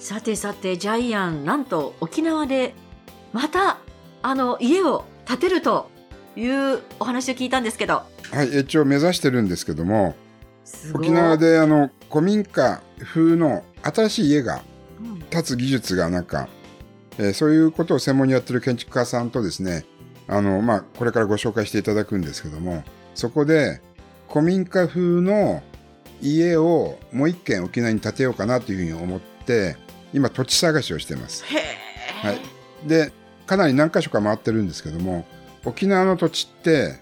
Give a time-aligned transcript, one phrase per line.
[0.00, 2.74] さてさてジャイアンなんと沖縄で
[3.34, 3.78] また
[4.22, 5.90] あの家を建てると
[6.36, 8.02] いうお話を聞いたんですけど。
[8.32, 10.14] はい、一応目指してるんですけども、
[10.94, 14.62] 沖縄であの古民家風の新しい家が
[15.00, 15.20] うん。
[15.22, 16.48] 建つ技術がなんか、
[17.18, 19.84] えーそういうことを専門にやってる建築家さんとですね、
[20.28, 23.80] あの、まあ、これからご紹介していただくんですけども、そこで
[24.28, 25.62] 古民家風の
[26.22, 29.76] 家をもう一軒沖縄に建てようかなというふうに思って、
[30.12, 31.44] 今土地探しをしています。
[32.22, 32.38] はい。
[32.86, 33.12] で
[33.46, 35.26] かなり何箇所か回ってるんですけども
[35.64, 37.00] 沖縄の土地って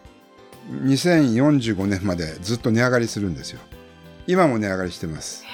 [0.71, 3.61] 2045年までずっと値上がりするんですよ。
[4.27, 5.45] 今も値上がりしてます。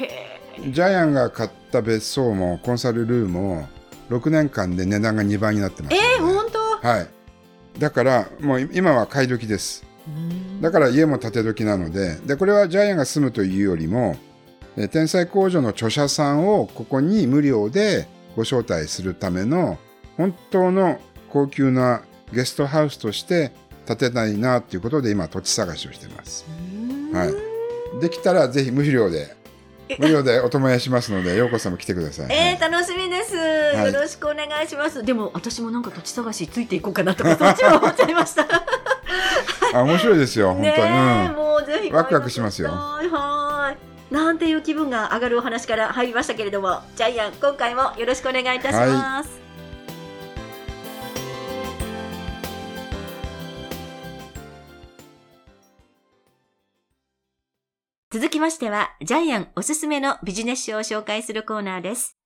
[0.70, 3.68] ジャイアンが買った別荘もコンサルルームも
[4.10, 6.58] 6年間で値段が2倍になってます、えー、本当？
[6.86, 7.08] はい。
[7.78, 9.84] だからもう今は買い時です。
[10.60, 14.33] だから家も建て時なのででこれはジャイアンが住むというよりもえー
[14.90, 19.78] 天才工場の著者さんをここに無料でご招待するための
[20.16, 23.52] 本当の高級なゲストハウスとして
[23.86, 26.44] 建てたいなということで今土地探しをしています。
[27.12, 28.00] はい。
[28.00, 29.36] できたらぜひ無料で
[29.98, 32.32] 無料でお供えしますので、ようこさんも来てください。
[32.32, 38.46] えー、楽しみです、いよろしくお願いしますでも私もなんか土地探しついていこうかなとかそっちも思っちゃいました
[39.74, 40.70] あ、面白いですよ、本当に。
[40.70, 41.34] うん。
[41.34, 43.33] もうぜひワクワクしますよはいはい
[44.14, 49.40] なんていう気分が上がるお話から入りましたけれどもジャイアン今回もよろしくお願いいたします、
[58.12, 62.16] 続きましてはジャイアンおすすめのビジネス書を紹介するコーナーです。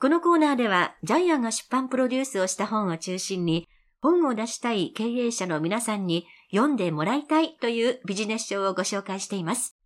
[0.00, 3.68] このコーナーではジャイアンが出版プロデュースをした本を中心に
[4.02, 9.76] 本を出したい経営者の皆さんに読んでもらいたいというビジネス書をご紹介しています。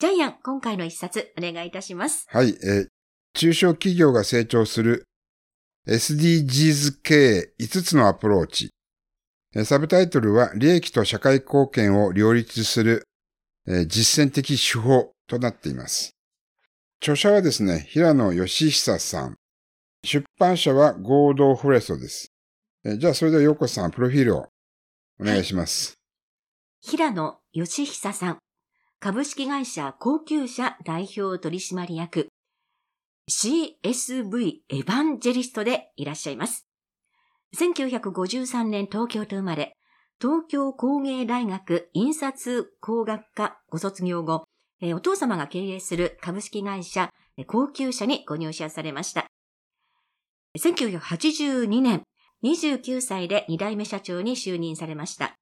[0.00, 2.24] ジャイアン、今回の一冊お願いいたします。
[2.30, 2.88] はい、えー
[3.34, 5.04] 中小企業が成長する
[5.86, 8.70] SDGs 経営5つのアプローチ。
[9.54, 13.04] えーサブタイトルは利益と社会貢献を両立する、
[13.68, 16.12] えー実践的手法となっています。
[17.02, 19.36] 著者はですね、平野義久さん。
[20.02, 22.32] 出版社は合同フォレストです。
[22.86, 24.46] えーじゃあそれではようこさん、プロフィールを
[25.20, 25.98] お願いします。
[26.80, 28.38] 平野義久さん。
[29.02, 32.28] 株式会社高級車代表取締役。
[33.30, 36.68] CSV エヴァンジェリストでいらっしゃいます。
[37.56, 39.72] 1953年東京と生まれ、
[40.20, 44.44] 東京工芸大学印刷工学科ご卒業後、
[44.82, 47.08] お父様が経営する株式会社
[47.46, 49.28] 高級車にご入社されました。
[50.58, 52.02] 1982年、
[52.44, 55.36] 29歳で2代目社長に就任されました。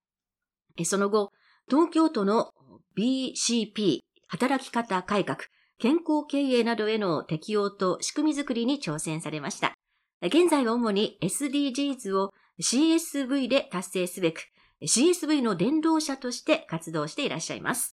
[0.85, 1.33] その後、
[1.69, 2.53] 東京都の
[2.99, 5.39] BCP 働き方改革、
[5.79, 9.75] 健康経営などへの適用と仕組みづくりに挑戦されました。
[10.21, 14.43] 現在は主に SDGs を CSV で達成すべく、
[14.83, 17.95] CSV の伝道者として活動していらっしゃいます。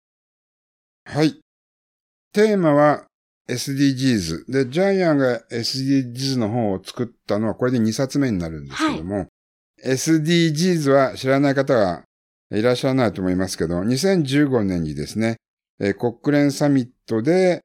[1.06, 1.40] はい。
[2.34, 3.06] テーマは
[3.48, 4.52] SDGs。
[4.52, 9.28] で、ジャイアンが SDGs の本を作ったのはこれで2冊目になるんですけども、
[9.86, 12.04] SDGs は知らない方が
[12.52, 15.38] いらっしゃらないと思いますけど、2015年にですね、
[15.80, 17.62] えー国連サミットで、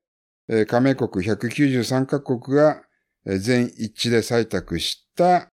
[0.49, 2.83] えー加盟国193カ国が
[3.27, 5.49] えー全一致で採択した、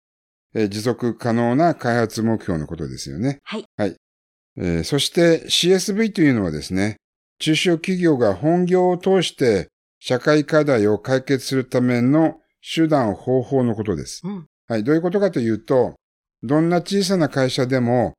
[0.53, 3.39] えー持続可能な開発目標のことですよね。
[3.43, 3.65] はい。
[3.77, 3.95] はい。
[4.57, 6.97] えーそして CSV というのはですね、
[7.39, 9.69] 中小企業が本業を通して
[9.99, 12.35] 社会課題を解決するための
[12.75, 14.21] 手段方法のことです。
[14.25, 14.47] うん。
[14.67, 14.83] はい。
[14.83, 15.95] どういうことかというと、
[16.43, 18.13] どんな小さな会社でも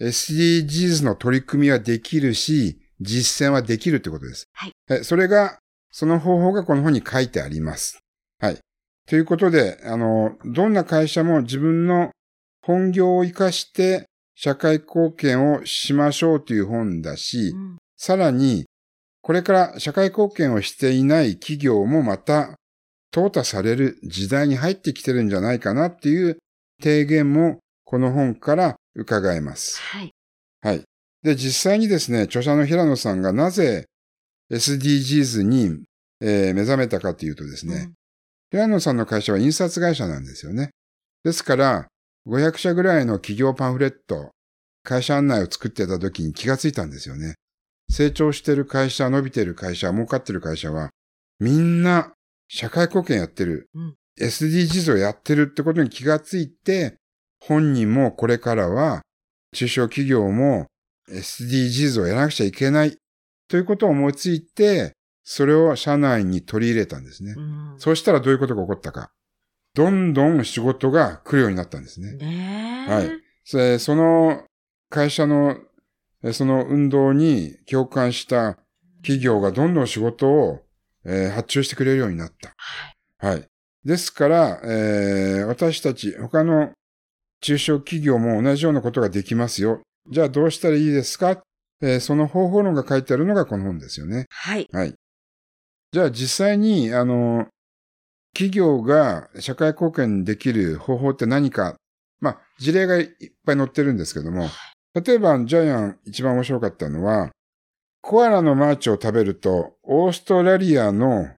[0.00, 4.46] SDGs の取り組みはできるし、実践はできるということです。
[4.52, 4.72] はい。
[4.90, 5.58] えそれが、
[5.90, 7.98] その方法がこの本に書いてあります。
[8.38, 8.58] はい。
[9.06, 12.10] ということで、あの、どんな会社も自分の
[12.62, 18.64] 本業を活かして社会貢献をしましょうという本だし、うんさらに、
[19.20, 22.56] これから社会貢献をしていない企業もまた、
[23.14, 26.38] 淘汰される時代に入ってきてるんじゃないかなっていう
[26.82, 27.60] 提言も
[27.92, 29.78] この本から伺えます。
[29.78, 30.14] はい。
[30.62, 30.82] はい。
[31.22, 33.84] で、実際にですね、著者の平野さんがなぜ
[34.50, 35.82] SDGs に、
[36.22, 37.90] えー目覚めたかというとですね、
[38.50, 40.70] 平野さんの会社は印刷会社なんですよね。
[41.22, 41.88] ですから、
[42.26, 44.30] 500社ぐらいの企業パンフレット、
[44.82, 47.34] 会社案内を作ってた時に気がついたんですよね。
[47.90, 50.88] 成長してる会社、伸びてる会社、儲かってる会社は、
[51.40, 52.14] みんな
[52.48, 56.98] 社会貢献やってる、うん SDGs をやってるってことに気がついて、
[57.46, 59.02] 本人もこれからは
[59.54, 60.66] 中小企業も
[61.10, 62.96] SDGs をやらなくちゃいけない
[63.48, 64.92] ということを思いついて、
[65.24, 67.34] それを社内に取り入れたんですね。
[67.36, 69.10] うんそうしたらどういうことが起こったか。
[69.74, 72.12] どんどん仕事が来るようになったんですね。
[72.12, 72.92] ねえ。
[72.92, 74.44] はいその
[74.88, 75.56] 会社の、
[76.22, 78.58] えその運動に共感した
[79.02, 80.60] 企業がどんどん仕事を、
[81.04, 82.54] えー発注してくれるようになった。
[83.18, 83.34] はい。
[83.34, 83.46] はい。
[83.84, 86.70] ですから、えー私たち、他の
[87.42, 89.80] 中小企業も同じようなことができますよ。
[90.08, 91.42] じゃあどうしたらいいですか、
[91.82, 94.26] えーその方法論が書いてあるのがこの本ですよね。
[94.30, 94.68] はい。
[94.72, 94.94] はい。
[95.92, 97.48] じゃあ実際に、あの、
[98.34, 101.76] 企業が社会貢献できる方法って何か、
[102.20, 103.08] まあ、事例がいっ
[103.44, 104.48] ぱい載ってるんですけども、
[104.94, 107.30] 例えばジャイアン一番面白かったのは、
[108.00, 111.28] コアラのマーチを食べると、オーストラリアの、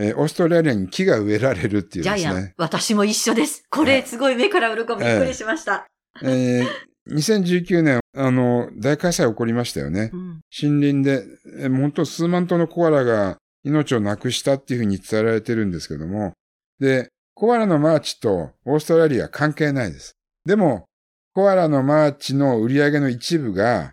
[0.00, 2.30] えーオーストラリアに木が植えられるっていうジですね。
[2.30, 3.64] ャイアン、私も一緒です。
[3.68, 5.86] これ、はいすごい目から鱗びっくりしました。
[6.22, 6.66] えー
[7.10, 10.10] 2019年、あの、大火災起こりましたよね。
[10.12, 10.40] うん。
[10.62, 11.24] 森林で、
[11.62, 16.32] えー本当数万頭のコアラが命をなくしたっていうふうに伝えられてるんですけども、
[16.78, 20.12] で、コアラのマーチとオーストラリア関係ないです。
[20.44, 20.84] でも、
[21.32, 23.92] コアラのマーチの売り上げの一部が、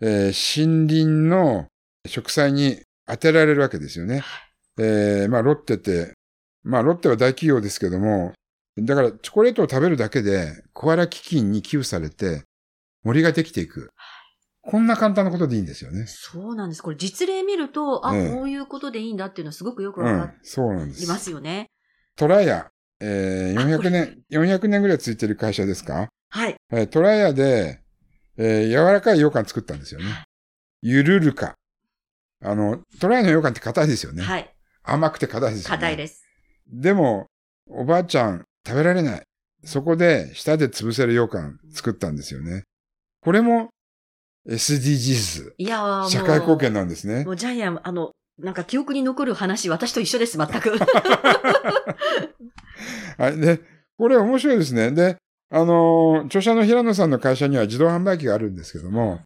[0.00, 1.66] えー森林の
[2.06, 4.24] 植栽に当てられるわけですよね。
[4.82, 6.12] えーまあ、ロッテって、
[6.64, 8.32] まあ、ロッテは大企業ですけども、
[8.78, 12.44] だから、チョコレートを食べるだけで、コアラ基金に寄付されて、
[13.04, 13.90] 森ができていく。
[14.62, 16.04] こんな簡単なことでいいんですよね。
[16.06, 16.82] そうなんです。
[16.82, 21.00] これ実例見ると、あ、ええこういうことでいいんだっていうのはすごくよくわかうん、そうなんです。
[21.02, 21.66] りますよね。
[22.16, 22.70] トラヤ、
[23.00, 26.08] えーあこれ400年、400年ぐらいついてる会社ですか？
[26.30, 26.54] はい。
[26.72, 27.80] えートラヤで、
[28.36, 30.06] えー柔らかい羊羹作ったんですよね。
[30.80, 31.54] ゆるるか。
[32.44, 34.22] あの、トラヤの羊羹って硬いですよね。
[34.22, 34.54] はい。
[34.84, 35.76] 甘くて硬いですよね。
[35.76, 36.24] 硬いです。
[36.68, 37.26] でも、
[37.68, 39.22] おばあちゃん食べられない。
[39.64, 42.64] そこで舌で潰せる羊羹作ったんですよね。
[43.22, 43.68] これも
[44.48, 46.06] SDGs、いや。
[46.08, 47.32] 社会貢献なんですねも。
[47.32, 50.70] うジャイアン、あの、なんか記憶に残る話、私と一緒です、全く。
[53.18, 53.36] はい。
[53.38, 53.60] で、
[53.96, 54.90] これ面白いですね。
[54.90, 55.16] で、
[55.50, 59.20] あのー著者の平野さんの会社には自動販売機があるんですけども、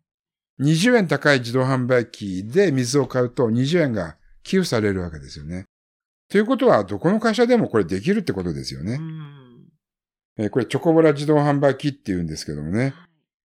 [0.60, 5.64] 20円高い自動販売機で水を買うと20円が寄付されるわけですよね。
[6.28, 8.96] ということは、どこの会社でもこれできるってことですようね。
[8.96, 9.68] ん
[10.38, 12.94] えーこれ、チョコボラ自動販売機って言うんですけどもね。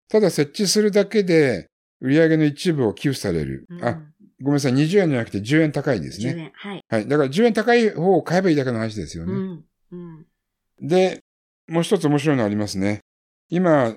[0.08, 1.68] ただ設置するだけで、
[2.00, 3.66] 売上の一部を寄付される。
[3.70, 4.00] うんあ、
[4.42, 4.72] ごめんなさい。
[4.72, 6.40] 20円じゃなくて10円高いです10ね。
[6.42, 6.52] 円。
[6.54, 6.84] はい。
[6.88, 7.08] はい。
[7.08, 9.32] だから10円高い方を買えばいいだけの話ですよね。
[9.32, 9.64] うん。
[9.92, 10.26] うん。
[10.80, 11.20] で、
[11.68, 13.00] もう一つ面白いのありますね。
[13.50, 13.96] 今、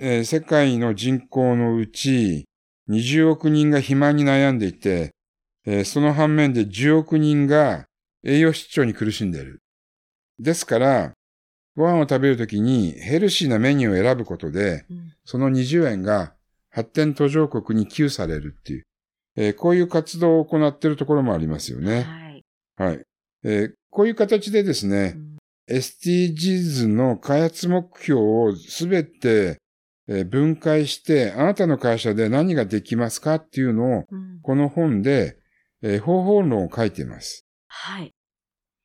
[0.00, 2.46] えー世界の人口のうち
[2.90, 5.12] 20億人が肥満に悩んでいて、
[5.66, 7.84] えーその反面で10億人が
[8.24, 9.60] 栄養失調に苦しんでいる。
[10.38, 11.12] ですから、
[11.76, 16.34] ご飯を食べるときにヘルシーなメニューを選ぶことで、うんその20円が
[16.70, 18.82] 発展途上国に寄付されるっていう、
[19.36, 22.02] えーこういう活動を行っているところもありますよね。
[22.02, 22.44] はい。
[22.76, 23.00] はい。
[23.44, 25.34] えーこういう形でですねう、ん
[25.70, 29.58] SDGs の開発目標をすべて
[30.08, 35.38] えー分解して、あなたの会社で何ができますかっていうのを、うんこの本で、
[35.84, 37.44] えー方法論を書いています。
[37.68, 38.14] はい。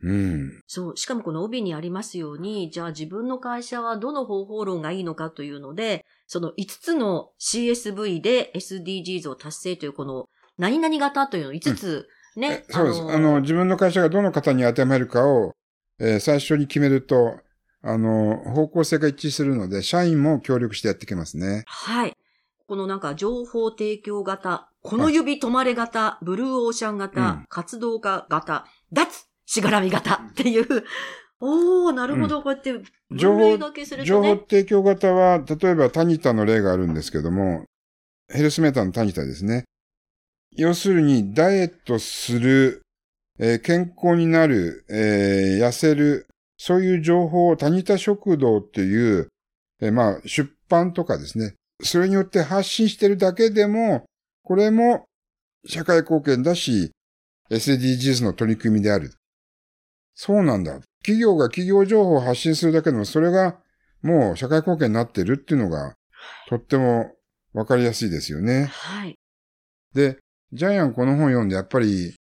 [0.01, 0.61] うん。
[0.67, 0.97] そう。
[0.97, 13.01] しかもこの帯にありますように、じゃあ自分の会社はどの方法論がいいのかというので、その5つの CSV で SDGs を達成というこの何々型というのを5つね、えそうです。
[13.11, 15.53] あの、自分の会社がどの方に当てはめるかを、
[15.99, 17.39] えー最初に決めると、
[17.81, 21.63] あの、方向性が一致するので、社員も協力してやっていけますね。
[21.65, 22.13] はい。
[22.69, 30.83] このなんか情報提供型、この指止まれ型、ブルーオーシャン型、うん活動家型、脱しがらみ型っていう、
[31.39, 32.83] おー、なるほど、こうやって分
[33.17, 34.41] 情報類分けすると情報ね。
[34.47, 37.65] 提供型は、例えばタニタの例があるんですけども、
[38.31, 39.63] ヘルスメーターのタニタですね。
[40.55, 42.83] 要するに、ダイエットする、
[43.39, 46.27] えー健康になる、えー痩せる、
[46.59, 49.27] そういう情報をタニタ食堂っていう、
[49.81, 51.55] えーまあ、出版とかですね。
[51.81, 54.05] それによって発信してるだけでも、
[54.43, 55.07] これも
[55.65, 56.91] 社会貢献だし、
[57.49, 59.13] SDGs の取り組みである。
[60.13, 60.79] そうなんだ。
[61.01, 63.57] 企業が企業情報を発信するだけでも、それが
[64.01, 65.95] もう社会貢献になってるっていうのが、
[66.47, 67.13] とっても
[67.53, 68.65] わかりやすいですよね。
[68.65, 69.17] はい。
[69.93, 70.17] で、
[70.51, 72.15] ジャイアンこの本読んでやっぱり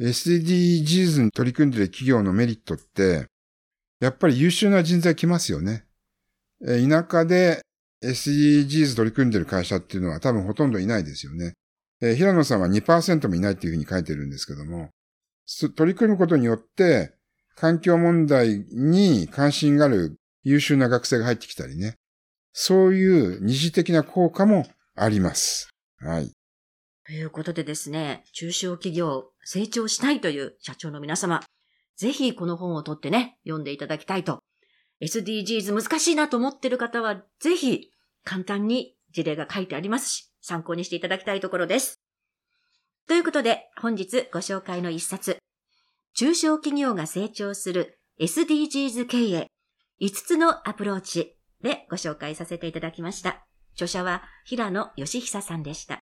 [0.00, 3.26] SDGs に取り組んでる企業のメリットって、
[4.00, 5.84] やっぱり優秀な人材来ますよね。
[6.66, 7.62] え田舎で
[8.02, 11.54] SDGs 取り組んでる会社っていうのは多分ほとんどいないですよね。
[12.00, 14.90] え平野さんは2%もいないっていうふうに書いてるんですけども、
[15.76, 17.14] 取り組むことによって
[17.54, 21.94] 環境問題に関心がある優秀な学生が入ってきたりね。
[22.52, 25.68] そういう二次的な効果もあります。
[25.98, 26.32] はい。
[27.06, 31.42] ということでですね、中小企業成長したいという社長の皆様、
[31.96, 34.40] ぜひこの本を取ってね、読んでいただきたいと。
[35.02, 37.90] SDGs 難しいなと思ってる方は、ぜひ
[38.24, 42.00] 簡単に事例が書いてありますし、参考にしていただきたいところです。
[43.08, 45.38] ということで、本日ご紹介の一冊、
[46.14, 49.46] 中小企業が成長する SDGs 経営、
[50.00, 53.46] 5つのアプローチでご紹介させていただきました。
[53.74, 56.05] 著者は平野義久さんでした。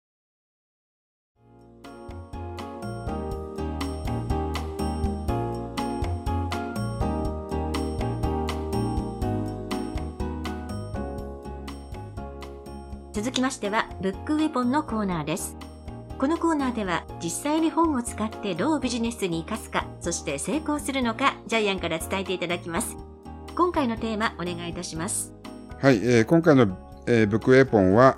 [13.12, 15.54] 続きましては、ブックウェポンのコーナーです。
[16.18, 22.96] このコーナーでは、実際に本を使ってどうビジネスに活かすか、そして成功するのか、ジャイアンから伝えていただきます。
[23.54, 25.34] 今回のテーマ、お願いいたします。
[25.78, 28.16] はい、えー、今回の、えー、ブックウェポンは、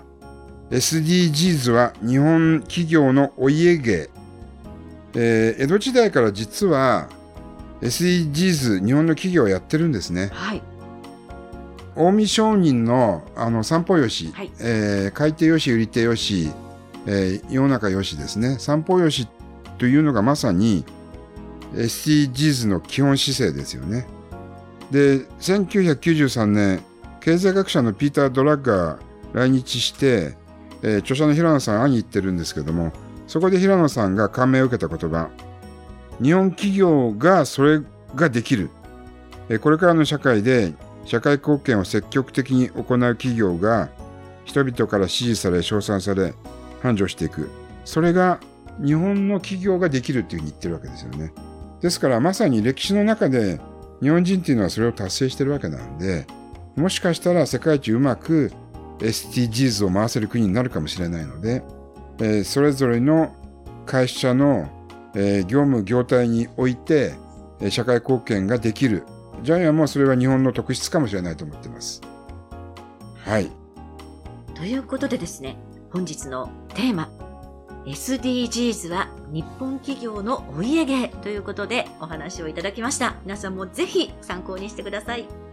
[0.71, 4.11] SDGs は日本企業のお家芸。
[5.17, 7.09] えー、江戸時代から実は
[7.81, 10.31] SDGs 日本の企業をやってるんですね。
[10.33, 10.63] はい。
[11.95, 16.51] 近江商人のあの散歩よし、はい、えー、買い手よし売り手よし、
[17.07, 18.59] えー、世の中よしですね。
[18.59, 19.29] 散歩よし
[19.79, 20.85] というのがまさに
[21.75, 24.07] SDGs の基本姿勢ですよね。
[24.91, 26.83] で1993年
[27.21, 28.99] 経済学者のピーター・ドラッガー
[29.33, 30.37] 来日して、
[30.83, 32.93] えー、著者の平野さん会いに行ってるんですけども
[33.27, 35.31] そこで平野さんが感銘を受けた言葉。
[36.23, 37.81] 日本企業がそれ
[38.15, 38.71] ができる、
[39.49, 40.75] えー、これからの社会で
[41.05, 43.91] 社会貢献を積極的に行う企業が
[44.45, 46.35] 人々から支持され称賛され
[46.83, 47.51] 繁盛していく。
[47.85, 48.41] それが
[48.85, 51.33] 日本の企業ができるっていうふうに言ってるわけですよね。
[51.81, 53.61] ですからまさに歴史の中で
[54.01, 56.27] 日本人っていうのはそれを達成してるわけなんで
[56.77, 58.53] もしかしたら世界一うまく
[58.99, 61.63] SDGs を回せる国になるかもしれないので、
[62.19, 63.35] えー、それぞれの
[63.87, 64.69] 会社の、
[65.15, 67.15] えー、業務業態において、
[67.61, 69.05] えー、社会貢献ができる
[69.45, 72.01] ジャイアンもそれは日本の特質かもしれないと思ってます。
[73.25, 73.51] はい。
[74.55, 75.59] ということでですね、
[75.93, 77.11] 本日のテーマ、
[77.85, 83.17] SDGs は日本企業のお家芸ということでお話をいただきました。
[83.25, 85.44] 皆さんもぜひ参考にしてください。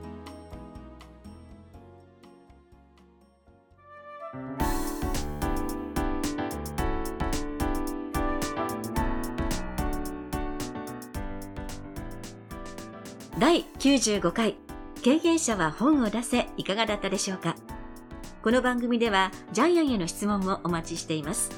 [13.81, 14.57] 95回
[15.01, 17.55] 経営者は本を出せいかがだったでしょうか？
[18.43, 21.49] この番組ではジャイアンへの質問もお待ちしています。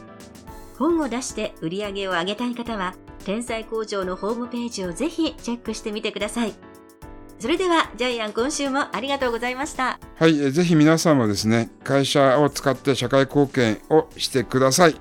[0.80, 6.53] 本を出して売り上げを上げたい方は天才工場のホームページをぜひチェックしてみてください。
[7.39, 10.00] それではジャイアン今週もありがとうございました。
[10.15, 14.96] はいぜひ皆さんもですね会社を使って社会貢献をしてください。